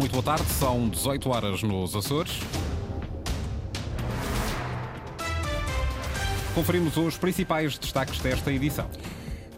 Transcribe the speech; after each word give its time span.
Muito 0.00 0.12
boa 0.12 0.22
tarde, 0.22 0.50
são 0.54 0.88
18 0.88 1.28
horas 1.28 1.62
nos 1.62 1.94
Açores. 1.94 2.40
Conferimos 6.54 6.96
os 6.96 7.18
principais 7.18 7.76
destaques 7.76 8.18
desta 8.18 8.50
edição. 8.50 8.88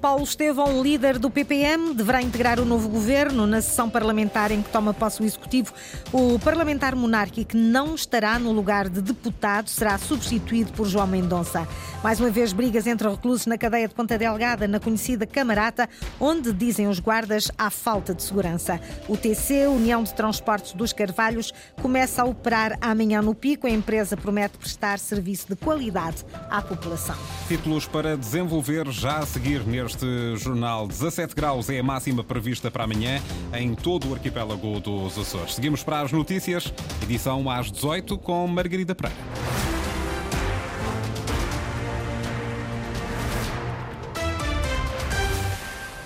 Paulo 0.02 0.24
Estevão, 0.24 0.82
líder 0.82 1.16
do 1.16 1.30
PPM, 1.30 1.94
deverá 1.94 2.20
integrar 2.20 2.58
o 2.58 2.64
novo 2.64 2.88
governo 2.88 3.46
na 3.46 3.62
sessão 3.62 3.88
parlamentar 3.88 4.50
em 4.50 4.60
que 4.60 4.68
toma 4.68 4.92
posse 4.92 5.22
o 5.22 5.24
Executivo. 5.24 5.72
O 6.12 6.40
parlamentar 6.40 6.96
monárquico 6.96 7.56
não 7.56 7.94
estará 7.94 8.36
no 8.36 8.50
lugar 8.50 8.88
de 8.88 9.00
deputado, 9.00 9.68
será 9.68 9.96
substituído 9.98 10.72
por 10.72 10.88
João 10.88 11.06
Mendonça. 11.06 11.68
Mais 12.02 12.18
uma 12.18 12.30
vez, 12.30 12.52
brigas 12.52 12.84
entre 12.88 13.08
reclusos 13.08 13.46
na 13.46 13.56
cadeia 13.56 13.86
de 13.86 13.94
Ponta 13.94 14.18
Delgada, 14.18 14.66
na 14.66 14.80
conhecida 14.80 15.24
Camarata, 15.24 15.88
onde, 16.18 16.52
dizem 16.52 16.88
os 16.88 16.98
guardas, 16.98 17.48
há 17.56 17.70
falta 17.70 18.12
de 18.12 18.24
segurança. 18.24 18.80
O 19.08 19.16
TC, 19.16 19.68
União 19.68 20.02
de 20.02 20.12
Transportes 20.14 20.72
dos 20.72 20.92
Carvalhos, 20.92 21.54
começa 21.80 22.22
a 22.22 22.24
operar 22.24 22.76
amanhã 22.80 23.22
no 23.22 23.36
Pico. 23.36 23.68
A 23.68 23.70
empresa 23.70 24.16
promete 24.16 24.58
prestar 24.58 24.98
serviço 24.98 25.46
de 25.48 25.54
qualidade 25.54 26.24
à 26.50 26.60
população. 26.60 27.16
Títulos 27.46 27.86
para 27.86 28.16
desenvolver 28.16 28.90
já 28.90 29.18
a 29.18 29.26
seguir 29.26 29.64
neste 29.64 29.91
este 29.92 30.36
jornal. 30.36 30.86
17 30.86 31.34
graus 31.34 31.68
é 31.68 31.78
a 31.78 31.82
máxima 31.82 32.24
prevista 32.24 32.70
para 32.70 32.84
amanhã 32.84 33.20
em 33.54 33.74
todo 33.74 34.08
o 34.08 34.14
arquipélago 34.14 34.80
dos 34.80 35.18
Açores. 35.18 35.54
Seguimos 35.54 35.82
para 35.82 36.00
as 36.00 36.12
notícias, 36.12 36.72
edição 37.02 37.48
às 37.50 37.70
18 37.70 38.18
com 38.18 38.46
Margarida 38.46 38.94
Pereira. 38.94 39.20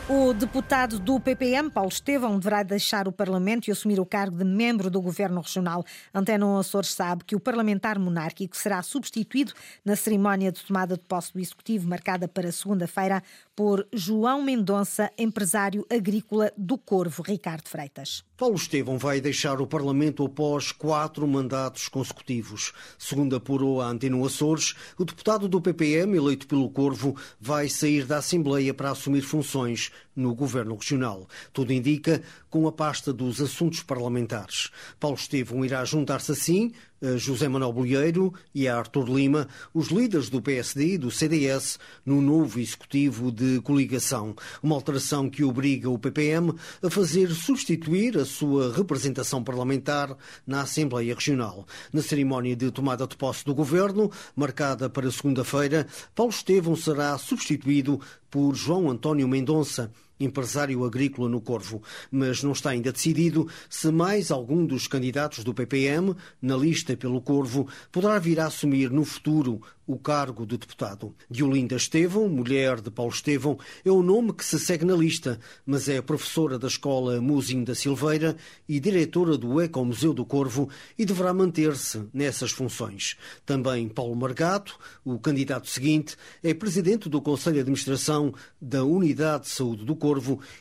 O 0.08 0.25
deputado 0.32 0.98
do 0.98 1.20
PPM, 1.20 1.70
Paulo 1.70 1.90
Estevão, 1.90 2.38
deverá 2.38 2.62
deixar 2.62 3.06
o 3.06 3.12
Parlamento 3.12 3.68
e 3.68 3.70
assumir 3.70 4.00
o 4.00 4.06
cargo 4.06 4.38
de 4.38 4.44
membro 4.44 4.90
do 4.90 5.00
Governo 5.00 5.40
Regional. 5.40 5.84
Antena 6.14 6.58
Açores 6.58 6.92
sabe 6.92 7.24
que 7.24 7.36
o 7.36 7.40
parlamentar 7.40 7.98
monárquico 7.98 8.56
será 8.56 8.82
substituído 8.82 9.52
na 9.84 9.94
cerimónia 9.94 10.50
de 10.50 10.64
tomada 10.64 10.96
de 10.96 11.02
posse 11.02 11.32
do 11.32 11.40
Executivo, 11.40 11.88
marcada 11.88 12.26
para 12.26 12.50
segunda-feira, 12.50 13.22
por 13.54 13.86
João 13.92 14.42
Mendonça, 14.42 15.10
empresário 15.18 15.86
agrícola 15.90 16.52
do 16.56 16.76
Corvo, 16.76 17.22
Ricardo 17.22 17.68
Freitas. 17.68 18.22
Paulo 18.36 18.56
Estevão 18.56 18.98
vai 18.98 19.18
deixar 19.18 19.62
o 19.62 19.66
Parlamento 19.66 20.22
após 20.22 20.70
quatro 20.70 21.26
mandatos 21.26 21.88
consecutivos. 21.88 22.74
Segundo 22.98 23.34
apurou 23.34 23.80
a 23.80 23.86
Antena 23.86 24.24
Açores, 24.26 24.74
o 24.98 25.06
deputado 25.06 25.48
do 25.48 25.58
PPM, 25.58 26.14
eleito 26.14 26.46
pelo 26.46 26.68
Corvo, 26.68 27.16
vai 27.40 27.66
sair 27.70 28.04
da 28.04 28.18
Assembleia 28.18 28.74
para 28.74 28.90
assumir 28.90 29.22
funções 29.22 29.90
no 30.16 30.34
Governo 30.34 30.74
Regional. 30.74 31.28
Tudo 31.52 31.72
indica 31.72 32.22
com 32.50 32.66
a 32.66 32.72
pasta 32.72 33.12
dos 33.12 33.40
assuntos 33.40 33.82
parlamentares. 33.82 34.70
Paulo 34.98 35.16
Estevão 35.16 35.64
irá 35.64 35.84
juntar-se 35.84 36.32
assim 36.32 36.72
a 37.02 37.16
José 37.18 37.46
Manuel 37.46 37.72
Bolheiro 37.72 38.32
e 38.54 38.66
a 38.66 38.76
Artur 38.76 39.08
Lima, 39.08 39.46
os 39.74 39.88
líderes 39.88 40.30
do 40.30 40.40
PSD 40.40 40.94
e 40.94 40.98
do 40.98 41.10
CDS, 41.10 41.78
no 42.04 42.22
novo 42.22 42.58
executivo 42.58 43.30
de 43.30 43.60
coligação. 43.60 44.34
Uma 44.62 44.74
alteração 44.74 45.28
que 45.28 45.44
obriga 45.44 45.90
o 45.90 45.98
PPM 45.98 46.54
a 46.82 46.88
fazer 46.88 47.30
substituir 47.32 48.16
a 48.16 48.24
sua 48.24 48.72
representação 48.74 49.44
parlamentar 49.44 50.16
na 50.46 50.62
Assembleia 50.62 51.14
Regional. 51.14 51.66
Na 51.92 52.00
cerimónia 52.00 52.56
de 52.56 52.70
tomada 52.70 53.06
de 53.06 53.16
posse 53.16 53.44
do 53.44 53.54
governo, 53.54 54.10
marcada 54.34 54.88
para 54.88 55.10
segunda-feira, 55.10 55.86
Paulo 56.14 56.32
Estevão 56.32 56.74
será 56.74 57.16
substituído 57.18 58.00
por 58.30 58.54
João 58.54 58.90
António 58.90 59.28
Mendonça, 59.28 59.92
empresário 60.18 60.84
agrícola 60.84 61.28
no 61.28 61.40
Corvo, 61.40 61.82
mas 62.10 62.42
não 62.42 62.52
está 62.52 62.70
ainda 62.70 62.92
decidido 62.92 63.48
se 63.68 63.90
mais 63.90 64.30
algum 64.30 64.64
dos 64.64 64.86
candidatos 64.86 65.44
do 65.44 65.54
PPM, 65.54 66.14
na 66.40 66.56
lista 66.56 66.96
pelo 66.96 67.20
Corvo, 67.20 67.68
poderá 67.92 68.18
vir 68.18 68.40
a 68.40 68.46
assumir 68.46 68.90
no 68.90 69.04
futuro 69.04 69.60
o 69.86 69.96
cargo 69.96 70.44
de 70.44 70.58
deputado. 70.58 71.14
Diolinda 71.30 71.76
Estevão, 71.76 72.28
mulher 72.28 72.80
de 72.80 72.90
Paulo 72.90 73.12
Estevão, 73.12 73.56
é 73.84 73.90
o 73.90 74.02
nome 74.02 74.32
que 74.32 74.44
se 74.44 74.58
segue 74.58 74.84
na 74.84 74.96
lista, 74.96 75.38
mas 75.64 75.88
é 75.88 76.02
professora 76.02 76.58
da 76.58 76.66
Escola 76.66 77.20
Musim 77.20 77.62
da 77.62 77.74
Silveira 77.74 78.36
e 78.68 78.80
diretora 78.80 79.38
do 79.38 79.60
Ecomuseu 79.60 80.12
do 80.12 80.24
Corvo 80.24 80.68
e 80.98 81.04
deverá 81.04 81.32
manter-se 81.32 82.02
nessas 82.12 82.50
funções. 82.50 83.16
Também 83.44 83.88
Paulo 83.88 84.16
Margato, 84.16 84.76
o 85.04 85.20
candidato 85.20 85.68
seguinte, 85.68 86.16
é 86.42 86.52
presidente 86.52 87.08
do 87.08 87.22
Conselho 87.22 87.54
de 87.54 87.60
Administração 87.60 88.34
da 88.60 88.82
Unidade 88.82 89.44
de 89.44 89.50
Saúde 89.50 89.84
do 89.84 89.94
Corvo 89.94 90.05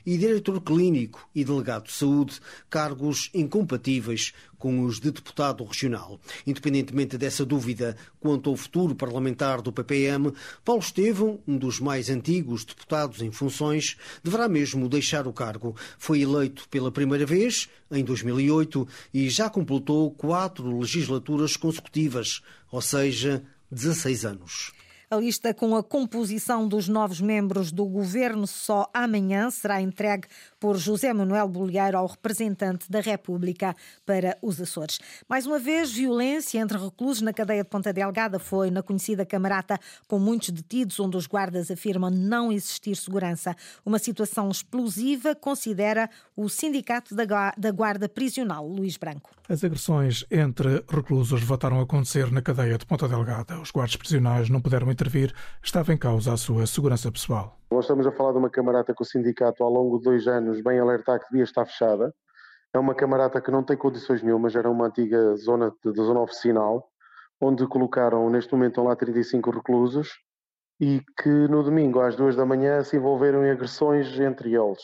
e 0.05 0.17
diretor 0.17 0.59
clínico 0.61 1.27
e 1.33 1.43
delegado 1.43 1.85
de 1.85 1.91
saúde, 1.91 2.39
cargos 2.69 3.29
incompatíveis 3.33 4.33
com 4.57 4.83
os 4.83 4.99
de 4.99 5.11
deputado 5.11 5.63
regional. 5.63 6.19
Independentemente 6.47 7.17
dessa 7.17 7.45
dúvida 7.45 7.95
quanto 8.19 8.49
ao 8.49 8.55
futuro 8.55 8.95
parlamentar 8.95 9.61
do 9.61 9.71
PPM, 9.71 10.33
Paulo 10.63 10.81
Estevão, 10.81 11.39
um 11.47 11.57
dos 11.57 11.79
mais 11.79 12.09
antigos 12.09 12.65
deputados 12.65 13.21
em 13.21 13.31
funções, 13.31 13.97
deverá 14.23 14.49
mesmo 14.49 14.89
deixar 14.89 15.27
o 15.27 15.33
cargo. 15.33 15.75
Foi 15.99 16.21
eleito 16.21 16.67
pela 16.69 16.91
primeira 16.91 17.25
vez 17.25 17.69
em 17.91 18.03
2008 18.03 18.87
e 19.13 19.29
já 19.29 19.49
completou 19.49 20.09
quatro 20.11 20.79
legislaturas 20.79 21.55
consecutivas, 21.55 22.41
ou 22.71 22.81
seja, 22.81 23.43
16 23.69 24.25
anos. 24.25 24.71
A 25.07 25.17
lista 25.17 25.53
com 25.53 25.75
a 25.75 25.83
composição 25.83 26.67
dos 26.67 26.87
novos 26.87 27.21
membros 27.21 27.71
do 27.71 27.85
governo 27.85 28.47
só 28.47 28.89
amanhã 28.91 29.51
será 29.51 29.79
entregue 29.79 30.27
por 30.59 30.77
José 30.77 31.13
Manuel 31.13 31.47
Bolheiro 31.47 31.95
ao 31.95 32.07
representante 32.07 32.89
da 32.89 33.01
República 33.01 33.75
para 34.03 34.35
os 34.41 34.59
Açores. 34.59 34.99
Mais 35.29 35.45
uma 35.45 35.59
vez, 35.59 35.91
violência 35.91 36.57
entre 36.57 36.75
reclusos 36.79 37.21
na 37.21 37.31
cadeia 37.31 37.63
de 37.63 37.69
Ponta 37.69 37.93
Delgada 37.93 38.39
foi 38.39 38.71
na 38.71 38.81
conhecida 38.81 39.23
Camarata, 39.27 39.79
com 40.07 40.17
muitos 40.17 40.49
detidos, 40.49 40.99
onde 40.99 41.15
os 41.15 41.27
guardas 41.27 41.69
afirmam 41.69 42.09
não 42.09 42.51
existir 42.51 42.95
segurança. 42.95 43.55
Uma 43.85 43.99
situação 43.99 44.49
explosiva, 44.49 45.35
considera 45.35 46.09
o 46.35 46.49
Sindicato 46.49 47.13
da 47.13 47.71
Guarda 47.71 48.09
Prisional, 48.09 48.67
Luís 48.67 48.97
Branco. 48.97 49.29
As 49.47 49.63
agressões 49.63 50.25
entre 50.31 50.83
reclusos 50.89 51.43
voltaram 51.43 51.79
a 51.79 51.83
acontecer 51.83 52.31
na 52.31 52.41
cadeia 52.41 52.79
de 52.79 52.85
Ponta 52.85 53.07
Delgada. 53.07 53.61
Os 53.61 53.69
guardas 53.69 53.95
prisionais 53.95 54.49
não 54.49 54.59
puderam 54.59 54.91
intervir, 54.91 55.31
estava 55.61 55.93
em 55.93 55.97
causa 55.97 56.33
a 56.33 56.37
sua 56.37 56.65
segurança 56.65 57.11
pessoal. 57.11 57.55
Nós 57.69 57.85
estamos 57.85 58.07
a 58.07 58.11
falar 58.11 58.31
de 58.31 58.39
uma 58.39 58.49
camarata 58.49 58.91
que 58.91 59.03
o 59.03 59.05
sindicato, 59.05 59.63
ao 59.63 59.69
longo 59.69 59.99
de 59.99 60.05
dois 60.05 60.27
anos, 60.27 60.63
bem 60.63 60.79
alertar 60.79 61.19
que 61.19 61.27
devia 61.29 61.43
estar 61.43 61.63
fechada. 61.63 62.11
É 62.73 62.79
uma 62.79 62.95
camarata 62.95 63.39
que 63.39 63.51
não 63.51 63.63
tem 63.63 63.77
condições 63.77 64.23
nenhumas, 64.23 64.55
era 64.55 64.67
uma 64.67 64.87
antiga 64.87 65.35
zona 65.35 65.71
de 65.83 65.93
zona 65.93 66.21
oficinal, 66.21 66.89
onde 67.39 67.67
colocaram, 67.67 68.27
neste 68.31 68.51
momento, 68.51 68.81
lá 68.81 68.95
35 68.95 69.51
reclusos 69.51 70.09
e 70.79 71.01
que 71.21 71.29
no 71.29 71.61
domingo 71.61 71.99
às 71.99 72.15
duas 72.15 72.35
da 72.35 72.47
manhã 72.47 72.83
se 72.83 72.97
envolveram 72.97 73.45
em 73.45 73.51
agressões 73.51 74.19
entre 74.19 74.55
eles. 74.55 74.81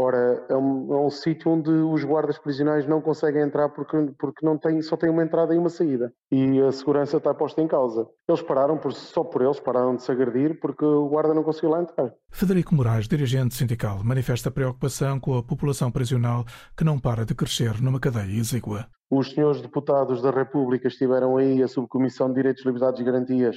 Ora, 0.00 0.46
é 0.48 0.54
um, 0.54 0.94
é 0.94 0.96
um 1.06 1.10
sítio 1.10 1.50
onde 1.50 1.70
os 1.70 2.04
guardas 2.04 2.38
prisionais 2.38 2.86
não 2.86 3.00
conseguem 3.00 3.42
entrar 3.42 3.68
porque, 3.70 3.96
porque 4.16 4.46
não 4.46 4.56
tem, 4.56 4.80
só 4.80 4.96
tem 4.96 5.10
uma 5.10 5.24
entrada 5.24 5.52
e 5.52 5.58
uma 5.58 5.68
saída. 5.68 6.12
E 6.30 6.60
a 6.60 6.70
segurança 6.70 7.16
está 7.16 7.34
posta 7.34 7.60
em 7.60 7.66
causa. 7.66 8.06
Eles 8.28 8.40
pararam, 8.40 8.78
por, 8.78 8.92
só 8.92 9.24
por 9.24 9.42
eles, 9.42 9.58
pararam 9.58 9.96
de 9.96 10.04
se 10.04 10.12
agredir 10.12 10.60
porque 10.60 10.84
o 10.84 11.08
guarda 11.08 11.34
não 11.34 11.42
conseguiu 11.42 11.70
lá 11.70 11.82
entrar. 11.82 12.12
Federico 12.30 12.76
Moraes, 12.76 13.08
dirigente 13.08 13.56
sindical, 13.56 14.04
manifesta 14.04 14.52
preocupação 14.52 15.18
com 15.18 15.36
a 15.36 15.42
população 15.42 15.90
prisional 15.90 16.44
que 16.76 16.84
não 16.84 16.96
para 16.96 17.24
de 17.24 17.34
crescer 17.34 17.82
numa 17.82 17.98
cadeia 17.98 18.38
exígua. 18.38 18.86
Os 19.10 19.32
senhores 19.32 19.60
deputados 19.60 20.22
da 20.22 20.30
República 20.30 20.86
estiveram 20.86 21.38
aí, 21.38 21.60
a 21.60 21.66
Subcomissão 21.66 22.28
de 22.28 22.34
Direitos, 22.34 22.64
Liberdades 22.64 23.00
e 23.00 23.04
Garantias 23.04 23.56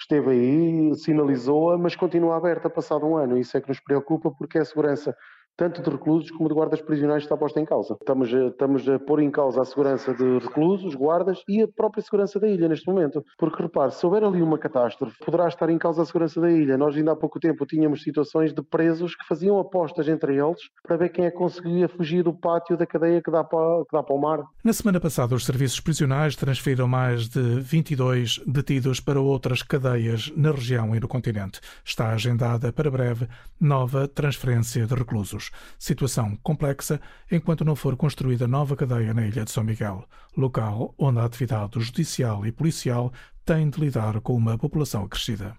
esteve 0.00 0.30
aí, 0.30 0.94
sinalizou-a, 0.96 1.76
mas 1.76 1.94
continua 1.94 2.36
aberta 2.36 2.70
passado 2.70 3.04
um 3.04 3.16
ano. 3.16 3.36
Isso 3.36 3.56
é 3.56 3.60
que 3.60 3.68
nos 3.68 3.80
preocupa 3.80 4.30
porque 4.30 4.56
é 4.56 4.62
a 4.62 4.64
segurança 4.64 5.14
tanto 5.56 5.82
de 5.82 5.90
reclusos 5.90 6.30
como 6.30 6.48
de 6.48 6.54
guardas 6.54 6.80
prisionais 6.80 7.22
está 7.22 7.36
posta 7.36 7.60
em 7.60 7.64
causa. 7.64 7.96
Estamos 8.00 8.32
a, 8.32 8.46
estamos 8.46 8.88
a 8.88 8.98
pôr 8.98 9.20
em 9.22 9.30
causa 9.30 9.62
a 9.62 9.64
segurança 9.64 10.14
de 10.14 10.38
reclusos, 10.38 10.94
guardas 10.94 11.42
e 11.48 11.62
a 11.62 11.68
própria 11.68 12.02
segurança 12.02 12.40
da 12.40 12.48
ilha 12.48 12.68
neste 12.68 12.86
momento. 12.86 13.22
Porque 13.38 13.62
repare, 13.62 13.92
se 13.92 14.04
houver 14.04 14.24
ali 14.24 14.42
uma 14.42 14.58
catástrofe, 14.58 15.16
poderá 15.24 15.48
estar 15.48 15.68
em 15.70 15.78
causa 15.78 16.02
a 16.02 16.06
segurança 16.06 16.40
da 16.40 16.50
ilha. 16.50 16.78
Nós 16.78 16.96
ainda 16.96 17.12
há 17.12 17.16
pouco 17.16 17.38
tempo 17.38 17.66
tínhamos 17.66 18.02
situações 18.02 18.52
de 18.52 18.62
presos 18.62 19.14
que 19.14 19.26
faziam 19.26 19.58
apostas 19.58 20.08
entre 20.08 20.36
eles 20.36 20.60
para 20.82 20.96
ver 20.96 21.10
quem 21.10 21.26
é 21.26 21.30
que 21.30 21.36
conseguia 21.36 21.88
fugir 21.88 22.22
do 22.22 22.32
pátio 22.32 22.76
da 22.76 22.86
cadeia 22.86 23.20
que 23.22 23.30
dá 23.30 23.44
para, 23.44 23.84
que 23.84 23.92
dá 23.92 24.02
para 24.02 24.14
o 24.14 24.20
mar. 24.20 24.42
Na 24.64 24.72
semana 24.72 25.00
passada, 25.00 25.34
os 25.34 25.44
serviços 25.44 25.80
prisionais 25.80 26.36
transferiram 26.36 26.88
mais 26.88 27.28
de 27.28 27.60
22 27.60 28.40
detidos 28.46 29.00
para 29.00 29.20
outras 29.20 29.62
cadeias 29.62 30.32
na 30.36 30.50
região 30.50 30.94
e 30.94 31.00
no 31.00 31.08
continente. 31.08 31.60
Está 31.84 32.10
agendada 32.10 32.72
para 32.72 32.90
breve 32.90 33.28
nova 33.60 34.08
transferência 34.08 34.86
de 34.86 34.94
reclusos. 34.94 35.41
Situação 35.78 36.36
complexa 36.42 37.00
enquanto 37.30 37.64
não 37.64 37.74
for 37.74 37.96
construída 37.96 38.46
nova 38.46 38.76
cadeia 38.76 39.14
na 39.14 39.26
ilha 39.26 39.44
de 39.44 39.50
São 39.50 39.64
Miguel, 39.64 40.06
local 40.36 40.94
onde 40.98 41.18
a 41.18 41.24
atividade 41.24 41.80
judicial 41.80 42.44
e 42.46 42.52
policial 42.52 43.12
tem 43.44 43.68
de 43.70 43.80
lidar 43.80 44.20
com 44.20 44.34
uma 44.34 44.58
população 44.58 45.04
acrescida. 45.04 45.56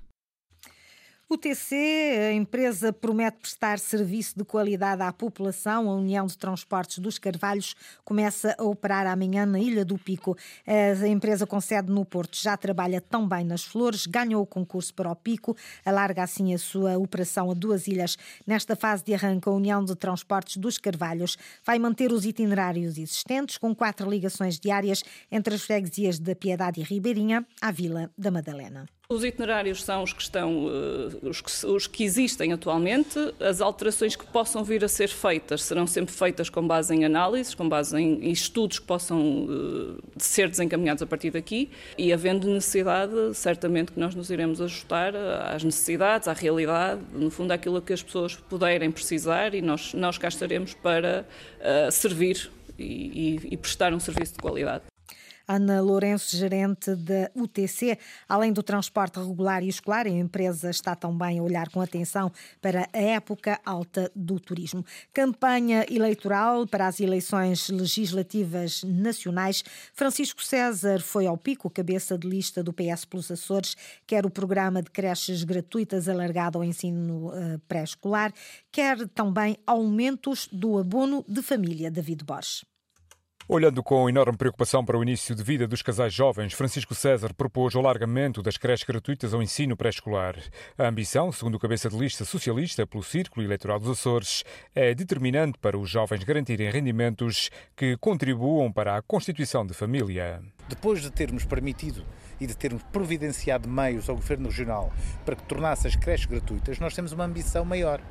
O 1.34 1.38
TC, 1.38 1.76
a 2.30 2.32
empresa 2.32 2.94
promete 2.94 3.38
prestar 3.40 3.80
serviço 3.80 4.38
de 4.38 4.46
qualidade 4.46 5.02
à 5.02 5.12
população. 5.12 5.90
A 5.90 5.96
União 5.96 6.28
de 6.28 6.38
Transportes 6.38 7.00
dos 7.00 7.18
Carvalhos 7.18 7.76
começa 8.06 8.56
a 8.56 8.64
operar 8.64 9.08
amanhã 9.08 9.44
na 9.44 9.60
Ilha 9.60 9.84
do 9.84 9.98
Pico. 9.98 10.38
A 10.68 11.08
empresa 11.08 11.48
com 11.48 11.60
sede 11.60 11.92
no 11.92 12.06
Porto 12.06 12.38
já 12.40 12.56
trabalha 12.56 13.02
tão 13.02 13.28
bem 13.28 13.44
nas 13.44 13.64
Flores, 13.64 14.06
ganhou 14.06 14.44
o 14.44 14.46
concurso 14.46 14.94
para 14.94 15.10
o 15.10 15.16
Pico, 15.16 15.58
alarga 15.84 16.22
assim 16.22 16.54
a 16.54 16.60
sua 16.60 17.00
operação 17.00 17.50
a 17.50 17.56
duas 17.56 17.88
ilhas. 17.88 18.16
Nesta 18.46 18.76
fase 18.76 19.04
de 19.04 19.16
arranque, 19.16 19.50
a 19.50 19.54
União 19.54 19.84
de 19.84 19.96
Transportes 19.96 20.58
dos 20.58 20.78
Carvalhos 20.78 21.36
vai 21.66 21.80
manter 21.80 22.12
os 22.12 22.28
itinerários 22.28 22.96
existentes, 23.00 23.58
com 23.58 23.74
quatro 23.74 24.08
ligações 24.08 24.60
diárias 24.60 25.04
entre 25.32 25.56
as 25.56 25.64
freguesias 25.64 26.20
da 26.20 26.36
Piedade 26.36 26.80
e 26.80 26.84
Ribeirinha 26.84 27.44
à 27.60 27.72
Vila 27.72 28.12
da 28.16 28.30
Madalena. 28.30 28.86
Os 29.10 29.24
itinerários 29.24 29.84
são 29.84 30.02
os 30.02 30.14
que 30.14 30.22
estão, 30.22 30.66
uh, 30.66 31.30
os, 31.30 31.42
que, 31.42 31.66
os 31.68 31.88
que, 31.88 32.06
existem 32.06 32.54
atualmente. 32.54 33.20
As 33.38 33.60
alterações 33.60 34.16
que 34.16 34.26
possam 34.26 34.64
vir 34.64 34.84
a 34.84 34.88
ser 34.88 35.10
feitas 35.10 35.64
serão 35.64 35.86
sempre 35.86 36.16
feitas 36.16 36.50
com 36.50 36.66
base 36.66 36.96
em 36.96 37.04
análises, 37.04 37.54
com 37.54 37.68
base 37.68 38.00
em, 38.00 38.32
estudos 38.32 38.80
que 38.80 38.86
possam 38.86 39.44
uh, 39.44 39.98
ser 40.18 40.50
desencaminhados 40.50 41.04
a 41.04 41.06
partir 41.06 41.32
daqui. 41.32 41.70
E 41.98 42.14
havendo 42.14 42.48
necessidade, 42.48 43.14
certamente 43.34 43.92
que 43.92 44.00
nós 44.00 44.16
nos 44.16 44.30
iremos 44.32 44.62
ajustar 44.62 45.14
às 45.16 45.64
necessidades, 45.64 46.30
à 46.30 46.34
realidade, 46.34 47.02
no 47.14 47.30
fundo, 47.30 47.52
àquilo 47.52 47.82
que 47.82 47.92
as 47.92 48.02
pessoas 48.02 48.36
puderem 48.36 48.90
precisar 48.90 49.54
e 49.54 49.62
nós, 49.62 49.94
nós 49.94 50.18
cá 50.18 50.30
estaremos 50.30 50.74
para 50.74 51.26
uh, 51.60 51.92
servir 51.92 52.50
e, 52.80 52.84
e, 53.44 53.54
e 53.54 53.58
prestar 53.58 53.94
um 53.94 54.00
serviço 54.00 54.34
de 54.34 54.40
qualidade. 54.40 54.93
Ana 55.48 55.82
Lourenço, 55.82 56.36
gerente 56.36 56.96
da 56.96 57.30
UTC. 57.36 57.98
Além 58.28 58.54
do 58.54 58.64
transporte 58.64 59.20
regular 59.20 59.64
e 59.64 59.68
escolar, 59.68 60.06
a 60.06 60.10
empresa 60.10 60.70
está 60.70 60.96
também 60.96 61.40
a 61.40 61.44
olhar 61.44 61.70
com 61.70 61.82
atenção 61.82 62.32
para 62.62 62.88
a 62.94 62.98
época 62.98 63.60
alta 63.66 64.12
do 64.16 64.40
turismo. 64.40 64.86
Campanha 65.14 65.86
eleitoral 65.90 66.66
para 66.66 66.88
as 66.88 67.00
eleições 67.00 67.70
legislativas 67.70 68.84
nacionais. 68.84 69.64
Francisco 69.94 70.44
César 70.44 71.02
foi 71.02 71.28
ao 71.28 71.38
pico, 71.38 71.70
cabeça 71.70 72.18
de 72.18 72.28
lista 72.28 72.64
do 72.64 72.74
PS 72.74 73.06
pelos 73.06 73.30
Açores, 73.30 73.76
quer 74.08 74.26
o 74.26 74.30
programa 74.30 74.82
de 74.82 74.90
creches 74.90 75.44
gratuitas 75.44 76.08
alargado 76.08 76.58
ao 76.58 76.64
ensino 76.64 77.28
uh, 77.28 77.60
pré-escolar, 77.68 78.34
quer 78.72 79.08
também 79.10 79.58
aumentos 79.66 80.48
do 80.52 80.78
abono 80.78 81.24
de 81.28 81.42
família. 81.42 81.92
David 81.92 82.24
Borges. 82.24 82.73
Olhando 83.48 83.84
com 83.84 84.08
enorme 84.08 84.38
preocupação 84.38 84.86
para 84.86 84.98
o 84.98 85.04
início 85.04 85.36
de 85.36 85.44
vida 85.44 85.68
dos 85.68 85.82
casais 85.82 86.14
jovens, 86.14 86.54
Francisco 86.54 86.96
César 86.96 87.34
propôs 87.34 87.76
o 87.76 87.80
alargamento 87.80 88.42
das 88.42 88.56
creches 88.56 88.86
gratuitas 88.86 89.34
ao 89.34 89.44
ensino 89.44 89.76
pré-escolar. 89.76 90.38
A 90.78 90.88
ambição, 90.88 91.30
segundo 91.30 91.56
o 91.56 91.60
cabeça 91.60 91.90
de 91.90 91.98
lista 91.98 92.24
socialista 92.24 92.88
pelo 92.88 93.04
Círculo 93.04 93.46
Eleitoral 93.46 93.80
dos 93.82 93.90
Açores, 93.90 94.46
é 94.74 94.96
determinante 94.96 95.60
para 95.60 95.78
os 95.78 95.90
jovens 95.90 96.24
garantirem 96.24 96.72
rendimentos 96.72 97.50
que 97.76 97.98
contribuam 97.98 98.72
para 98.72 98.96
a 98.96 99.02
constituição 99.02 99.66
de 99.66 99.74
família. 99.74 100.42
Depois 100.68 101.02
de 101.02 101.12
termos 101.12 101.44
permitido 101.44 102.04
e 102.40 102.48
de 102.48 102.56
termos 102.56 102.82
providenciado 102.84 103.68
meios 103.70 104.10
ao 104.10 104.16
Governo 104.16 104.50
Regional 104.50 104.92
para 105.26 105.36
que 105.36 105.44
tornasse 105.44 105.88
as 105.88 105.96
creches 105.96 106.26
gratuitas, 106.26 106.80
nós 106.80 106.94
temos 106.94 107.12
uma 107.12 107.26
ambição 107.26 107.66
maior. 107.66 108.02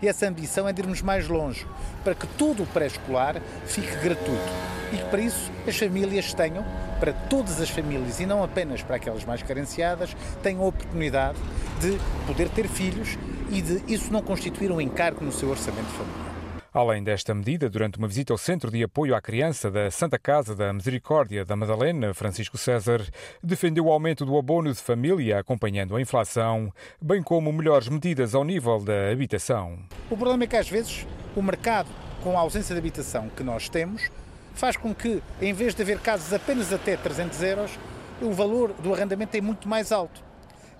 E 0.00 0.08
essa 0.08 0.26
ambição 0.26 0.68
é 0.68 0.72
de 0.72 0.80
irmos 0.80 1.02
mais 1.02 1.28
longe, 1.28 1.66
para 2.04 2.14
que 2.14 2.26
todo 2.26 2.62
o 2.62 2.66
pré-escolar 2.66 3.40
fique 3.66 3.94
gratuito. 3.96 4.68
E 4.92 4.96
que 4.96 5.04
para 5.04 5.20
isso 5.20 5.50
as 5.66 5.76
famílias 5.76 6.32
tenham, 6.32 6.64
para 6.98 7.12
todas 7.12 7.60
as 7.60 7.68
famílias 7.68 8.20
e 8.20 8.26
não 8.26 8.42
apenas 8.42 8.82
para 8.82 8.96
aquelas 8.96 9.24
mais 9.24 9.42
carenciadas, 9.42 10.16
tenham 10.42 10.62
a 10.62 10.68
oportunidade 10.68 11.38
de 11.80 11.98
poder 12.26 12.48
ter 12.48 12.68
filhos 12.68 13.18
e 13.50 13.60
de 13.60 13.92
isso 13.92 14.12
não 14.12 14.22
constituir 14.22 14.70
um 14.70 14.80
encargo 14.80 15.24
no 15.24 15.32
seu 15.32 15.50
orçamento 15.50 15.88
familiar. 15.88 16.27
Além 16.78 17.02
desta 17.02 17.34
medida, 17.34 17.68
durante 17.68 17.98
uma 17.98 18.06
visita 18.06 18.32
ao 18.32 18.38
Centro 18.38 18.70
de 18.70 18.84
Apoio 18.84 19.12
à 19.12 19.20
Criança 19.20 19.68
da 19.68 19.90
Santa 19.90 20.16
Casa 20.16 20.54
da 20.54 20.72
Misericórdia 20.72 21.44
da 21.44 21.56
Madalena, 21.56 22.14
Francisco 22.14 22.56
César 22.56 23.04
defendeu 23.42 23.86
o 23.86 23.90
aumento 23.90 24.24
do 24.24 24.38
abono 24.38 24.72
de 24.72 24.78
família 24.78 25.40
acompanhando 25.40 25.96
a 25.96 26.00
inflação, 26.00 26.72
bem 27.02 27.20
como 27.20 27.52
melhores 27.52 27.88
medidas 27.88 28.32
ao 28.32 28.44
nível 28.44 28.78
da 28.78 29.10
habitação. 29.10 29.76
O 30.08 30.16
problema 30.16 30.44
é 30.44 30.46
que 30.46 30.56
às 30.56 30.68
vezes 30.68 31.04
o 31.34 31.42
mercado, 31.42 31.88
com 32.22 32.38
a 32.38 32.42
ausência 32.42 32.72
de 32.72 32.78
habitação 32.78 33.28
que 33.28 33.42
nós 33.42 33.68
temos, 33.68 34.08
faz 34.54 34.76
com 34.76 34.94
que, 34.94 35.20
em 35.42 35.52
vez 35.52 35.74
de 35.74 35.82
haver 35.82 35.98
casas 35.98 36.32
apenas 36.32 36.72
até 36.72 36.96
300 36.96 37.42
euros, 37.42 37.78
o 38.22 38.30
valor 38.30 38.72
do 38.74 38.94
arrendamento 38.94 39.36
é 39.36 39.40
muito 39.40 39.68
mais 39.68 39.90
alto. 39.90 40.22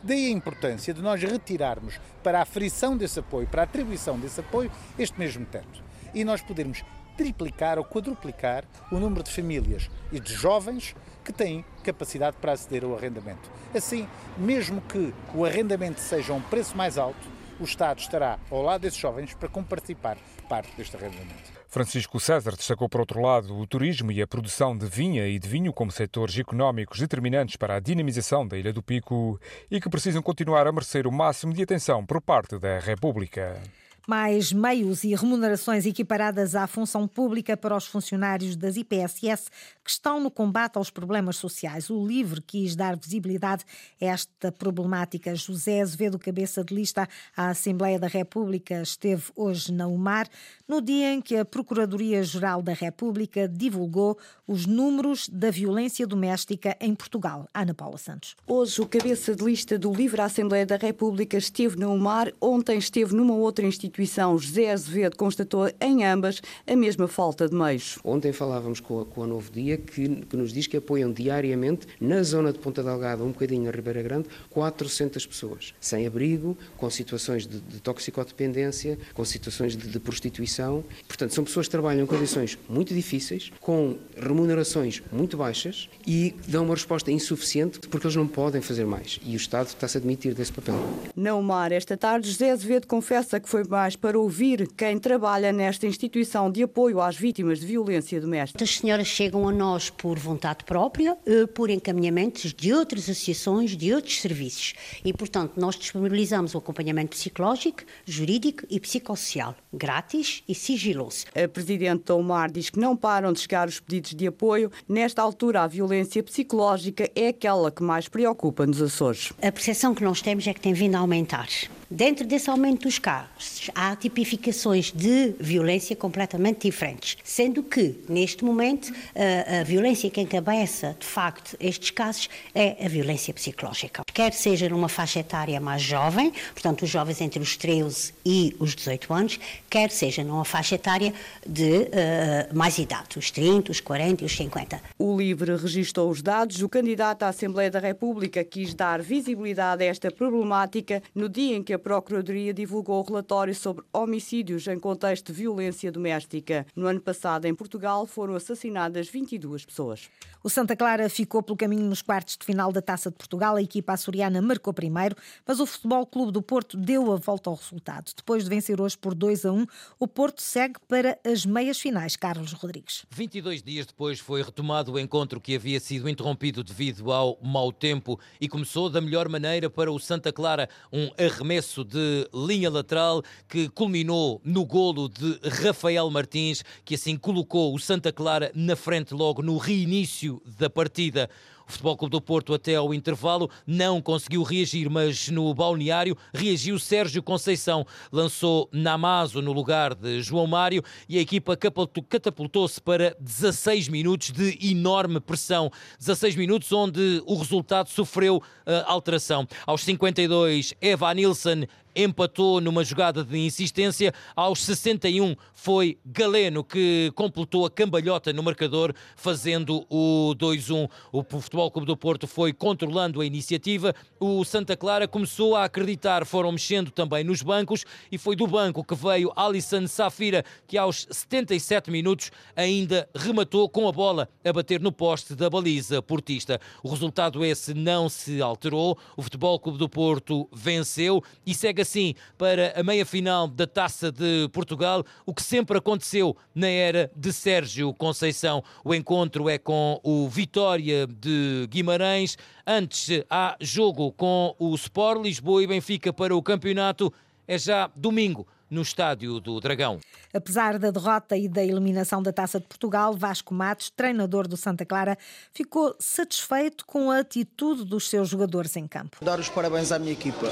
Daí 0.01 0.27
a 0.27 0.31
importância 0.31 0.95
de 0.95 1.03
nós 1.03 1.21
retirarmos 1.21 2.01
para 2.23 2.41
a 2.41 2.45
frição 2.45 2.97
desse 2.97 3.19
apoio, 3.19 3.49
para 3.49 3.63
a 3.63 3.65
atribuição 3.65 4.17
desse 4.17 4.39
apoio, 4.39 4.71
este 4.97 5.19
mesmo 5.19 5.45
teto 5.45 5.88
e 6.15 6.25
nós 6.25 6.41
podermos 6.43 6.83
triplicar 7.17 7.79
ou 7.79 7.85
quadruplicar 7.85 8.65
o 8.93 8.99
número 8.99 9.25
de 9.25 9.33
famílias 9.33 9.91
e 10.13 10.21
de 10.21 10.33
jovens 10.33 10.95
que 11.25 11.33
têm 11.33 11.65
capacidade 11.83 12.37
para 12.41 12.53
aceder 12.53 12.85
ao 12.85 12.97
arrendamento. 12.97 13.51
Assim, 13.75 14.09
mesmo 14.37 14.81
que 14.83 15.13
o 15.35 15.45
arrendamento 15.45 16.01
seja 16.01 16.33
um 16.33 16.41
preço 16.41 16.77
mais 16.77 16.97
alto, 16.97 17.39
o 17.61 17.65
Estado 17.65 17.99
estará 17.99 18.39
ao 18.51 18.63
lado 18.63 18.83
desses 18.83 18.99
jovens 18.99 19.35
para 19.35 19.49
comparticipar 19.49 20.17
parte 20.49 20.71
deste 20.77 20.97
arrendamento. 20.97 21.59
Francisco 21.67 22.19
César 22.19 22.53
destacou, 22.53 22.89
por 22.89 23.01
outro 23.01 23.21
lado, 23.21 23.55
o 23.55 23.67
turismo 23.67 24.11
e 24.11 24.23
a 24.23 24.27
produção 24.27 24.77
de 24.77 24.87
vinha 24.87 25.27
e 25.27 25.39
de 25.39 25.47
vinho 25.47 25.73
como 25.73 25.91
setores 25.91 26.39
económicos 26.39 26.99
determinantes 26.99 27.57
para 27.57 27.77
a 27.77 27.81
dinamização 27.81 28.47
da 28.47 28.57
Ilha 28.57 28.73
do 28.73 28.83
Pico 28.83 29.39
e 29.71 29.81
que 29.81 29.91
precisam 29.91 30.23
continuar 30.23 30.67
a 30.67 30.73
merecer 30.73 31.07
o 31.07 31.13
máximo 31.13 31.53
de 31.53 31.63
atenção 31.63 32.07
por 32.07 32.23
parte 32.23 32.59
da 32.59 32.79
República 32.79 33.61
mais 34.09 34.55
meios 34.55 35.05
e 35.05 35.15
remunerações 35.15 35.85
equiparadas 35.85 36.55
à 36.55 36.67
função 36.67 37.07
pública 37.07 37.59
para 37.59 37.77
os 37.77 37.85
funcionários 37.85 38.57
das 38.57 38.79
IPSS 38.79 39.51
que 39.85 39.91
estão 39.91 40.19
no 40.19 40.31
combate 40.31 40.79
aos 40.79 40.89
problemas 40.89 41.37
sociais. 41.37 41.91
O 41.91 42.07
LIVRE 42.07 42.41
quis 42.41 42.75
dar 42.75 42.97
visibilidade 42.97 43.67
a 44.01 44.07
esta 44.07 44.51
problemática. 44.51 45.37
José 45.37 45.83
Azevedo, 45.83 46.19
cabeça 46.19 46.65
de 46.65 46.75
lista 46.75 47.07
à 47.37 47.51
Assembleia 47.51 47.99
da 47.99 48.07
República, 48.07 48.81
esteve 48.81 49.25
hoje 49.37 49.71
na 49.71 49.87
UMAR, 49.87 50.27
no 50.67 50.81
dia 50.81 51.13
em 51.13 51.21
que 51.21 51.37
a 51.37 51.45
Procuradoria-Geral 51.45 52.63
da 52.63 52.73
República 52.73 53.47
divulgou 53.47 54.17
os 54.47 54.65
números 54.65 55.29
da 55.29 55.51
violência 55.51 56.07
doméstica 56.07 56.75
em 56.81 56.95
Portugal. 56.95 57.47
Ana 57.53 57.75
Paula 57.75 57.99
Santos. 57.99 58.35
Hoje, 58.47 58.81
o 58.81 58.87
cabeça 58.87 59.37
de 59.37 59.45
lista 59.45 59.79
do 59.79 59.93
LIVRE 59.93 60.23
à 60.23 60.25
Assembleia 60.25 60.65
da 60.65 60.77
República 60.77 61.37
esteve 61.37 61.77
na 61.77 61.89
UMAR, 61.91 62.33
ontem 62.41 62.79
esteve 62.79 63.15
numa 63.15 63.35
outra 63.35 63.67
instituição 63.67 63.98
instituição, 64.03 64.39
José 64.39 64.71
Azevedo, 64.71 65.17
constatou 65.17 65.71
em 65.81 66.05
ambas 66.05 66.41
a 66.67 66.77
mesma 66.77 67.09
falta 67.09 67.49
de 67.49 67.55
meios. 67.55 67.99
Ontem 68.05 68.33
falávamos 68.33 68.81
com 68.81 69.01
a, 69.01 69.05
com 69.05 69.23
a 69.25 69.27
Novo 69.27 69.51
Dia, 69.51 69.77
que, 69.77 70.09
que, 70.09 70.37
nos 70.37 70.53
diz 70.53 70.67
que 70.67 70.77
apoiam 70.77 71.13
diariamente, 71.13 71.87
na 72.01 72.23
zona 72.23 72.53
de 72.53 72.59
Ponta 72.59 72.83
Delgada, 72.83 73.23
um 73.25 73.29
bocadinho 73.29 73.65
na 73.65 73.71
Ribeira 73.71 74.03
Grande, 74.03 74.29
400 74.51 75.27
pessoas, 75.27 75.75
sem 75.81 76.07
abrigo, 76.07 76.57
com 76.77 76.89
situações 76.89 77.47
de, 77.47 77.61
de 77.61 77.81
toxicodependência, 77.81 78.99
com 79.15 79.25
situações 79.25 79.77
de, 79.77 79.89
de 79.89 79.99
prostituição. 79.99 80.85
Portanto, 81.07 81.35
são 81.35 81.45
pessoas 81.45 81.67
que 81.67 81.73
trabalham 81.73 82.05
em 82.05 82.07
condições 82.07 82.59
muito 82.69 82.95
difíceis, 82.95 83.51
com 83.61 83.97
remunerações 84.17 85.03
muito 85.11 85.37
baixas 85.37 85.89
e 86.07 86.35
dão 86.47 86.65
uma 86.65 86.75
resposta 86.75 87.11
insuficiente 87.11 87.81
porque 87.81 88.07
eles 88.07 88.17
não 88.17 88.27
podem 88.27 88.61
fazer 88.61 88.87
mais. 88.87 89.19
E 89.25 89.35
o 89.35 89.37
Estado 89.37 89.69
está-se 89.69 89.97
a 89.97 89.99
admitir 89.99 90.35
desse 90.35 90.53
papel. 90.53 90.79
Na 91.17 91.35
UMAR, 91.35 91.73
esta 91.73 91.97
tarde, 91.97 92.29
José 92.29 92.51
Azevedo 92.51 92.87
confessa 92.87 93.41
que 93.41 93.49
foi 93.49 93.65
mais 93.65 93.88
para 93.97 94.19
ouvir 94.19 94.69
quem 94.77 94.99
trabalha 94.99 95.53
nesta 95.53 95.87
instituição 95.87 96.51
de 96.51 96.63
apoio 96.63 97.01
às 97.01 97.17
vítimas 97.17 97.61
de 97.61 97.67
violência 97.67 98.21
doméstica. 98.21 98.63
As 98.63 98.77
senhoras 98.77 99.07
chegam 99.07 99.49
a 99.49 99.53
nós 99.53 99.91
por 99.91 100.19
vontade 100.19 100.65
própria, 100.65 101.17
eh, 101.27 101.47
por 101.47 101.71
encaminhamentos 101.71 102.53
de 102.53 102.73
outras 102.73 103.05
associações, 103.05 103.77
de 103.77 103.93
outros 103.93 104.21
serviços. 104.21 104.75
E, 105.05 105.13
portanto, 105.13 105.53
nós 105.57 105.77
disponibilizamos 105.77 106.55
o 106.55 106.59
acompanhamento 106.59 107.17
psicológico, 107.17 107.83
jurídico 108.05 108.65
e 108.69 108.81
psicossocial, 108.81 109.55
grátis 109.73 110.43
e 110.49 110.55
sigiloso. 110.55 111.27
A 111.35 111.49
Presidente 111.49 112.05
da 112.05 112.15
UMAR 112.15 112.51
diz 112.51 112.71
que 112.71 112.79
não 112.79 112.97
param 112.97 113.33
de 113.33 113.41
chegar 113.41 113.69
os 113.69 113.81
pedidos 113.81 114.15
de 114.15 114.27
apoio. 114.27 114.71
Nesta 114.89 115.23
altura, 115.23 115.63
a 115.63 115.67
violência 115.67 116.23
psicológica 116.23 117.11
é 117.15 117.29
aquela 117.29 117.71
que 117.71 117.83
mais 117.83 118.09
preocupa 118.09 118.67
nos 118.67 118.83
Açores. 118.83 119.33
A 119.43 119.53
percepção 119.53 119.95
que 119.95 120.05
nós 120.05 120.21
temos 120.21 120.47
é 120.47 120.55
que 120.55 120.61
tem 120.61 120.73
vindo 120.73 120.95
a 120.95 120.99
aumentar. 120.99 121.49
Dentro 121.91 122.27
desse 122.27 122.51
aumento 122.51 122.83
dos 122.83 122.99
casos, 122.99 123.71
há 123.75 123.97
tipificações 123.97 124.93
de 124.93 125.35
violência 125.41 125.97
completamente 125.97 126.69
diferentes, 126.69 127.17
sendo 127.25 127.63
que, 127.63 128.05
neste 128.07 128.45
momento, 128.45 128.93
a, 129.17 129.61
a 129.61 129.65
violência 129.65 130.11
que 130.11 130.21
encabeça, 130.21 130.95
de 131.01 131.07
facto, 131.07 131.57
estes 131.59 131.91
casos 131.91 132.29
é 132.55 132.85
a 132.85 132.89
violência 132.89 133.33
psicológica. 133.33 134.03
Quer 134.13 134.35
seja 134.35 134.69
numa 134.69 134.91
faixa 134.91 135.21
etária 135.21 135.59
mais 135.61 135.81
jovem, 135.81 136.31
portanto, 136.53 136.83
os 136.83 136.91
jovens 136.91 137.23
entre 137.23 137.41
os 137.41 137.57
13 137.57 138.13
e 138.23 138.55
os 138.59 138.75
18 138.75 139.15
anos, 139.15 139.41
quer 139.71 139.91
seja 139.91 140.23
numa 140.23 140.45
faixa 140.45 140.75
etária 140.75 141.15
de 141.47 141.73
uh, 141.73 142.55
mais 142.55 142.77
idade, 142.77 143.19
os 143.19 143.31
30, 143.31 143.73
os 143.73 143.81
40 143.81 144.25
e 144.25 144.27
os 144.27 144.37
50. 144.37 144.79
O 144.99 145.17
LIVRE 145.17 145.57
registrou 145.57 146.11
os 146.11 146.21
dados. 146.21 146.61
O 146.61 146.69
candidato 146.69 147.23
à 147.23 147.29
Assembleia 147.29 147.71
da 147.71 147.79
República 147.79 148.45
quis 148.45 148.75
dar 148.75 149.01
visibilidade 149.01 149.83
a 149.83 149.87
esta 149.87 150.11
problemática 150.11 151.03
no 151.15 151.31
dia 151.31 151.57
em 151.57 151.63
que 151.63 151.73
a 151.73 151.78
a 151.79 151.81
Procuradoria 151.81 152.53
divulgou 152.53 153.01
o 153.01 153.07
relatório 153.07 153.55
sobre 153.55 153.85
homicídios 153.93 154.67
em 154.67 154.81
contexto 154.81 155.27
de 155.27 155.33
violência 155.33 155.93
doméstica. 155.93 156.67
No 156.75 156.89
ano 156.89 157.01
passado, 157.01 157.45
em 157.45 157.55
Portugal, 157.55 158.05
foram 158.05 158.35
assassinadas 158.35 159.09
22 159.09 159.65
pessoas. 159.65 160.11
O 160.43 160.51
Santa 160.51 160.75
Clara 160.75 161.09
ficou 161.09 161.41
pelo 161.41 161.57
caminho 161.57 161.85
nos 161.85 162.03
quartos 162.03 162.37
de 162.37 162.45
final 162.45 162.73
da 162.73 162.83
Taça 162.83 163.11
de 163.11 163.17
Portugal. 163.17 163.55
A 163.55 163.63
equipa 163.63 163.93
açoriana 163.93 164.43
marcou 164.43 164.75
primeiro, 164.75 165.15
mas 165.47 165.61
o 165.61 165.67
Futebol 165.67 166.05
Clube 166.05 166.33
do 166.33 166.43
Porto 166.43 166.77
deu 166.77 167.13
a 167.13 167.17
volta 167.17 167.49
ao 167.49 167.55
resultado. 167.55 168.11
Depois 168.17 168.43
de 168.43 168.51
vencer 168.51 168.81
hoje 168.81 168.99
por 168.99 169.15
2 169.15 169.47
a 169.47 169.53
1, 169.53 169.67
o 170.01 170.09
Porto 170.09 170.43
segue 170.43 170.81
para 170.89 171.17
as 171.25 171.47
meias 171.47 171.79
finais. 171.79 172.17
Carlos 172.17 172.53
Rodrigues. 172.53 173.07
22 173.11 173.63
dias 173.63 173.87
depois 173.87 174.19
foi 174.19 174.43
retomado 174.43 174.93
o 174.93 174.99
encontro 174.99 175.41
que 175.41 175.55
havia 175.55 175.79
sido 175.79 176.09
interrompido 176.09 176.65
devido 176.65 177.13
ao 177.13 177.39
mau 177.41 177.71
tempo 177.71 178.19
e 178.41 178.49
começou 178.49 178.91
da 178.91 179.01
melhor 179.01 179.29
maneira 179.29 179.71
para 179.71 179.93
o 179.93 179.99
Santa 179.99 180.33
Clara, 180.33 180.69
um 180.93 181.11
arremesso 181.23 181.68
de 181.85 182.29
linha 182.33 182.71
lateral 182.71 183.23
que 183.49 183.69
culminou 183.69 184.41
no 184.45 184.65
golo 184.65 185.09
de 185.09 185.39
Rafael 185.63 186.11
Martins, 186.11 186.65
que 186.85 186.95
assim 186.95 187.17
colocou 187.17 187.75
o 187.75 187.79
Santa 187.79 188.13
Clara 188.13 188.51
na 188.55 188.75
frente 188.75 189.15
logo 189.15 189.43
no 189.43 189.57
reinício 189.57 190.43
da 190.59 190.71
partida. 190.71 191.29
O 191.69 191.73
Futebol 191.73 191.97
Clube 191.99 192.13
do 192.13 192.21
Porto, 192.21 192.55
até 192.55 192.77
ao 192.77 192.95
intervalo, 192.95 193.51
não 193.67 194.01
conseguiu 194.01 194.43
reagir, 194.43 194.89
mas 194.89 195.29
no 195.29 195.53
balneário 195.53 196.17
reagiu 196.33 196.79
Sérgio 196.79 197.23
Conceição. 197.23 197.87
Lançou 198.11 198.71
Namazo 198.73 199.43
no 199.43 199.53
lugar 199.53 199.95
de 199.95 200.23
João 200.23 200.47
Mário 200.47 200.83
e 201.07 201.19
a 201.19 201.21
equipa 201.21 201.55
catapultou-se 201.57 202.81
para 202.81 203.15
16 203.21 203.89
minutos 203.89 204.31
de 204.31 204.59
enorme 204.63 205.21
pressão. 205.21 205.71
16 205.99 206.37
minutos 206.37 206.73
onde 206.73 207.23
o 207.27 207.37
resultado 207.37 207.91
sofreu 207.91 208.39
uh, 208.39 208.43
alteração. 208.87 209.47
Aos 209.67 209.83
52, 209.83 210.73
Eva 210.81 211.13
Nilsson 211.13 211.67
empatou 211.99 212.61
numa 212.61 212.85
jogada 212.85 213.25
de 213.25 213.37
insistência. 213.37 214.15
Aos 214.37 214.63
61 214.63 215.35
foi 215.53 215.99
Galeno 216.07 216.63
que 216.63 217.11
completou 217.17 217.67
a 217.67 217.71
cambalhota 217.71 218.33
no 218.33 218.41
marcador, 218.41 218.95
fazendo 219.17 219.85
o 219.91 220.33
2-1. 220.37 220.89
O 221.11 221.25
Futebol 221.25 221.69
Clube 221.73 221.89
do 221.89 221.97
Porto 221.97 222.29
foi 222.29 222.53
controlando 222.53 223.21
a 223.21 223.27
iniciativa. 223.27 223.93
O 224.21 224.45
Santa 224.45 224.77
Clara 224.77 225.09
começou 225.09 225.57
a 225.57 225.65
acreditar, 225.65 226.25
foram 226.25 226.53
mexendo 226.53 226.93
também 226.93 227.25
nos 227.25 227.43
bancos 227.43 227.85
e 228.13 228.17
foi 228.17 228.37
do 228.37 228.47
banco 228.47 228.85
que 228.85 228.95
veio 228.95 229.33
Alisson 229.35 229.89
Safira, 229.89 230.45
que 230.69 230.79
aos 230.79 231.09
77 231.11 231.91
minutos 231.91 232.31
ainda 232.55 233.09
rematou 233.13 233.69
com 233.69 233.89
a 233.89 233.93
bola 233.93 234.29
a 234.45 234.53
bater 234.53 234.81
no 234.81 234.93
poste 234.93 235.35
da 235.35 235.51
baliza 235.51 236.01
portista. 236.01 236.61
O 236.81 236.91
resultado 236.91 237.45
esse 237.45 237.75
não 237.75 238.09
se 238.09 238.41
alterou. 238.41 238.97
O 239.17 239.23
Futebol 239.23 239.59
Clube 239.59 239.79
do 239.79 239.89
Porto 239.89 240.49
venceu 240.53 241.25
e 241.45 241.53
segue 241.53 241.83
assim 241.89 242.15
para 242.37 242.79
a 242.79 242.83
meia-final 242.83 243.49
da 243.49 243.67
Taça 243.67 244.13
de 244.13 244.49
Portugal, 244.53 245.05
o 245.25 245.33
que 245.33 245.43
sempre 245.43 245.79
aconteceu 245.79 246.37
na 246.55 246.69
era 246.69 247.11
de 247.17 247.33
Sérgio 247.33 247.95
Conceição. 247.95 248.63
O 248.85 248.95
encontro 248.95 249.49
é 249.49 249.57
com 249.57 249.99
o 250.03 250.29
Vitória 250.29 251.07
de 251.07 251.67
Guimarães. 251.71 252.37
Antes 252.67 253.25
há 253.31 253.57
jogo 253.59 254.13
com 254.13 254.55
o 254.59 254.75
Sport 254.75 255.23
Lisboa 255.23 255.63
e 255.63 255.67
Benfica 255.67 256.13
para 256.13 256.37
o 256.37 256.43
campeonato. 256.43 257.13
É 257.47 257.57
já 257.57 257.91
domingo 257.97 258.47
no 258.71 258.83
estádio 258.83 259.41
do 259.41 259.61
Dragão. 259.61 259.99
Apesar 260.33 260.79
da 260.79 260.91
derrota 260.91 261.37
e 261.37 261.49
da 261.49 261.65
eliminação 261.65 262.23
da 262.23 262.33
Taça 262.33 262.61
de 262.61 262.67
Portugal, 262.67 263.17
Vasco 263.17 263.55
Matos, 263.55 263.91
treinador 263.91 264.47
do 264.47 264.57
Santa 264.57 264.85
Clara, 264.85 265.17
ficou 265.53 265.95
satisfeito 265.99 266.85
com 266.85 267.11
a 267.11 267.21
atitude 267.21 267.85
dos 267.85 268.09
seus 268.09 268.29
jogadores 268.29 268.77
em 268.77 268.87
campo. 268.87 269.25
Dar 269.25 269.39
os 269.39 269.49
parabéns 269.49 269.91
à 269.91 269.99
minha 269.99 270.13
equipa 270.13 270.49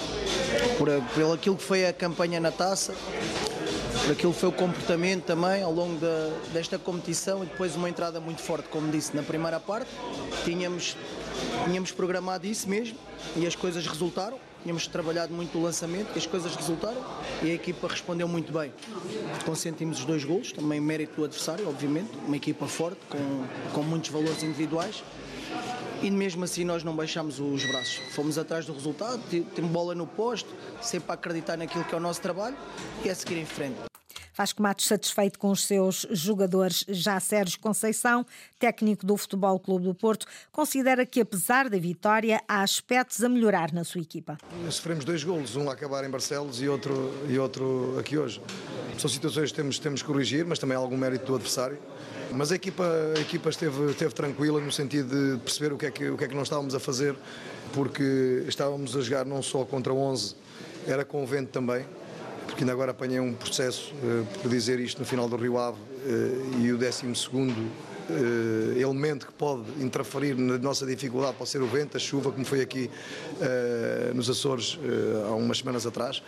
por, 0.79 0.89
por 1.15 1.35
aquilo 1.35 1.57
que 1.57 1.63
foi 1.63 1.87
a 1.87 1.93
campanha 1.93 2.41
na 2.41 2.51
Taça, 2.51 2.95
por 4.03 4.13
aquilo 4.13 4.33
que 4.33 4.41
foi 4.41 4.49
o 4.49 4.53
comportamento 4.53 5.25
também 5.25 5.63
ao 5.63 5.73
longo 5.73 5.99
desta 6.53 6.79
competição 6.79 7.43
e 7.43 7.47
depois 7.47 7.75
uma 7.77 7.89
entrada 7.89 8.21
muito 8.21 8.41
forte, 8.41 8.69
como 8.69 8.91
disse 8.91 9.15
na 9.15 9.23
primeira 9.23 9.59
parte. 9.59 9.91
Tínhamos, 10.45 10.97
tínhamos 11.65 11.93
programado 11.93 12.47
isso 12.47 12.69
mesmo 12.69 12.99
e 13.37 13.47
as 13.47 13.55
coisas 13.55 13.87
resultaram 13.87 14.39
tínhamos 14.67 14.89
trabalhado 14.89 15.33
muito 15.33 15.57
o 15.57 15.63
lançamento 15.63 16.19
as 16.19 16.27
coisas 16.27 16.57
resultaram 16.57 17.01
e 17.41 17.51
a 17.51 17.55
equipa 17.55 17.87
respondeu 17.87 18.27
muito 18.27 18.53
bem. 18.53 18.73
Consentimos 19.45 20.01
os 20.01 20.05
dois 20.05 20.25
golos, 20.25 20.51
também 20.51 20.81
mérito 20.81 21.15
do 21.15 21.25
adversário, 21.25 21.69
obviamente, 21.69 22.11
uma 22.27 22.37
equipa 22.37 22.67
forte, 22.67 22.99
com, 23.09 23.45
com 23.73 23.83
muitos 23.85 24.11
valores 24.11 24.43
individuais. 24.43 25.05
E 26.03 26.11
mesmo 26.11 26.45
assim 26.45 26.65
nós 26.65 26.85
não 26.85 26.95
baixámos 26.95 27.41
os 27.41 27.65
braços. 27.65 27.97
Fomos 28.15 28.39
atrás 28.39 28.67
do 28.67 28.73
resultado, 28.73 29.21
temos 29.55 29.71
bola 29.71 29.95
no 29.95 30.07
posto, 30.07 30.49
sempre 30.81 31.11
a 31.11 31.15
acreditar 31.15 31.57
naquilo 31.57 31.85
que 31.85 31.95
é 31.95 31.99
o 31.99 32.01
nosso 32.01 32.21
trabalho 32.21 32.57
e 33.05 33.11
a 33.11 33.15
seguir 33.15 33.39
em 33.39 33.47
frente. 33.47 33.79
Vasco 34.37 34.63
Matos 34.63 34.87
satisfeito 34.87 35.39
com 35.39 35.51
os 35.51 35.65
seus 35.65 36.07
jogadores. 36.11 36.85
Já 36.89 37.19
Sérgio 37.19 37.59
Conceição, 37.59 38.27
técnico 38.59 39.07
do 39.07 39.17
Futebol 39.17 39.59
Clube 39.59 39.87
do 39.87 39.95
Porto, 39.95 40.27
considera 40.53 41.07
que 41.07 41.23
apesar 41.23 41.71
da 41.71 41.79
vitória 41.79 42.43
há 42.47 42.61
aspectos 42.61 43.25
a 43.25 43.31
melhorar 43.31 43.73
na 43.73 43.83
sua 43.83 44.03
equipa. 44.03 44.37
Sofremos 44.71 45.07
dois 45.07 45.25
golos, 45.25 45.57
um 45.57 45.71
a 45.71 45.73
acabar 45.73 46.05
em 46.05 46.11
Barcelos 46.11 46.61
e 46.61 46.69
outro, 46.69 47.15
e 47.31 47.39
outro 47.39 47.97
aqui 47.99 48.19
hoje. 48.19 48.43
São 48.99 49.09
situações 49.09 49.51
que 49.53 49.57
temos, 49.57 49.79
temos 49.79 50.03
que 50.03 50.07
corrigir, 50.07 50.45
mas 50.45 50.59
também 50.59 50.77
há 50.77 50.81
algum 50.81 50.99
mérito 50.99 51.25
do 51.25 51.35
adversário. 51.37 51.79
Mas 52.33 52.53
a 52.53 52.55
equipa, 52.57 52.85
a 53.17 53.21
equipa 53.21 53.49
esteve, 53.49 53.91
esteve 53.91 54.15
tranquila 54.15 54.61
no 54.61 54.73
sentido 54.73 55.37
de 55.37 55.41
perceber 55.41 55.73
o 55.73 55.79
que, 55.79 55.87
é 55.87 55.91
que, 55.91 56.11
o 56.11 56.17
que 56.17 56.25
é 56.25 56.29
que 56.29 56.35
não 56.35 56.43
estávamos 56.43 56.75
a 56.75 56.81
fazer, 56.81 57.15
porque 57.73 58.45
estávamos 58.49 58.97
a 58.97 59.01
jogar 59.01 59.25
não 59.25 59.43
só 59.43 59.65
contra 59.65 59.93
11, 59.93 60.35
era 60.87 61.05
com 61.05 61.23
o 61.23 61.27
vento 61.27 61.51
também 61.51 61.85
porque 62.47 62.63
ainda 62.63 62.73
agora 62.73 62.93
apanhei 62.93 63.21
um 63.21 63.35
processo 63.35 63.93
uh, 63.97 64.27
por 64.41 64.49
dizer 64.51 64.81
isto 64.81 64.99
no 64.99 65.05
final 65.05 65.29
do 65.29 65.37
Rio 65.37 65.59
Ave 65.59 65.79
uh, 65.79 66.61
e 66.61 66.73
o 66.73 66.79
12 66.79 67.15
segundo 67.15 67.59
uh, 67.59 68.79
elemento 68.79 69.27
que 69.27 69.33
pode 69.33 69.65
interferir 69.79 70.37
na 70.37 70.57
nossa 70.57 70.87
dificuldade 70.87 71.35
pode 71.37 71.51
ser 71.51 71.61
o 71.61 71.67
vento, 71.67 71.97
a 71.97 72.01
chuva, 72.01 72.31
como 72.31 72.45
foi 72.45 72.63
aqui 72.63 72.91
nos 74.15 74.31
Açores 74.31 74.79
há 75.29 75.35
umas 75.35 75.59
semanas 75.59 75.87
atrás. 75.87 76.23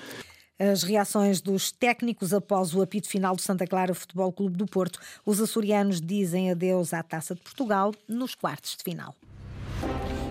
As 0.58 0.82
reações 0.82 1.40
dos 1.40 1.70
técnicos 1.70 2.34
após 2.34 2.74
o 2.74 2.82
apito 2.82 3.08
final 3.08 3.36
do 3.36 3.42
Santa 3.42 3.66
Clara 3.66 3.94
Futebol 3.94 4.32
Clube 4.32 4.56
do 4.56 4.66
Porto. 4.66 4.98
Os 5.24 5.40
açorianos 5.40 6.00
dizem 6.00 6.50
adeus 6.50 6.92
à 6.92 7.02
Taça 7.02 7.34
de 7.34 7.40
Portugal 7.40 7.94
nos 8.08 8.34
quartos 8.34 8.76
de 8.76 8.82
final. 8.82 9.14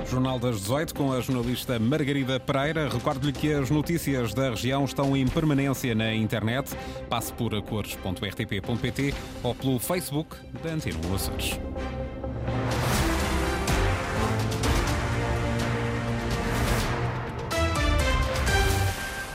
Jornal 0.09 0.39
das 0.39 0.61
18 0.61 0.95
com 0.95 1.11
a 1.11 1.19
jornalista 1.19 1.77
Margarida 1.79 2.39
Pereira. 2.39 2.89
Recordo-lhe 2.89 3.33
que 3.33 3.53
as 3.53 3.69
notícias 3.69 4.33
da 4.33 4.49
região 4.49 4.85
estão 4.85 5.15
em 5.15 5.27
permanência 5.27 5.93
na 5.93 6.13
internet. 6.13 6.75
Passe 7.09 7.31
por 7.33 7.53
acores.rtp.pt 7.53 9.13
ou 9.43 9.55
pelo 9.55 9.79
Facebook 9.79 10.35
da 10.63 10.71
Antena 10.71 11.15
Açores. 11.15 11.59